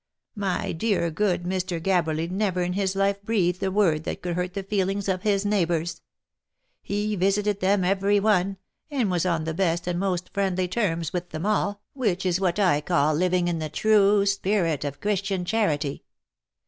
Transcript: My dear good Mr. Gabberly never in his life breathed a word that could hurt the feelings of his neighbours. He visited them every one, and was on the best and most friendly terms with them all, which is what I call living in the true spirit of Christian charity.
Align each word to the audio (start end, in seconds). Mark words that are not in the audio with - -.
My 0.35 0.71
dear 0.71 1.11
good 1.11 1.43
Mr. 1.43 1.79
Gabberly 1.79 2.27
never 2.27 2.63
in 2.63 2.73
his 2.73 2.95
life 2.95 3.21
breathed 3.21 3.61
a 3.61 3.69
word 3.69 4.03
that 4.05 4.23
could 4.23 4.33
hurt 4.35 4.55
the 4.55 4.63
feelings 4.63 5.07
of 5.07 5.21
his 5.21 5.45
neighbours. 5.45 6.01
He 6.81 7.15
visited 7.15 7.59
them 7.59 7.83
every 7.83 8.19
one, 8.19 8.57
and 8.89 9.11
was 9.11 9.27
on 9.27 9.43
the 9.43 9.53
best 9.53 9.85
and 9.85 9.99
most 9.99 10.33
friendly 10.33 10.67
terms 10.67 11.13
with 11.13 11.29
them 11.29 11.45
all, 11.45 11.83
which 11.93 12.25
is 12.25 12.41
what 12.41 12.57
I 12.57 12.81
call 12.81 13.13
living 13.13 13.47
in 13.47 13.59
the 13.59 13.69
true 13.69 14.25
spirit 14.25 14.83
of 14.83 14.99
Christian 15.01 15.45
charity. 15.45 16.03